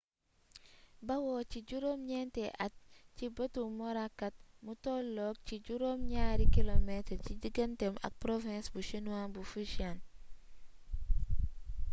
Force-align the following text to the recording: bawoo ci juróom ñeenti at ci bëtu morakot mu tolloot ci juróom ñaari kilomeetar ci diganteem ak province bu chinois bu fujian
bawoo 1.07 1.41
ci 1.51 1.59
juróom 1.69 1.99
ñeenti 2.09 2.43
at 2.65 2.73
ci 3.15 3.25
bëtu 3.35 3.61
morakot 3.79 4.35
mu 4.63 4.73
tolloot 4.83 5.37
ci 5.47 5.55
juróom 5.65 5.99
ñaari 6.11 6.45
kilomeetar 6.55 7.17
ci 7.25 7.33
diganteem 7.43 7.93
ak 8.07 8.13
province 8.23 8.67
bu 8.73 8.79
chinois 8.89 9.31
bu 9.33 9.41
fujian 9.51 9.97